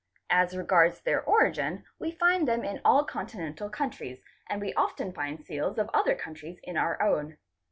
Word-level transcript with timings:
As 0.31 0.57
regards 0.57 0.99
their 1.01 1.21
origin 1.21 1.85
we 1.99 2.09
find 2.11 2.47
them 2.47 2.63
in 2.63 2.81
all 2.83 3.03
continental 3.03 3.69
countries 3.69 4.23
and 4.49 4.59
we 4.59 4.73
often 4.73 5.13
find 5.13 5.39
seals 5.39 5.77
of 5.77 5.91
other 5.93 6.15
countries 6.15 6.59
in 6.63 6.75
our 6.75 6.99
own. 6.99 7.37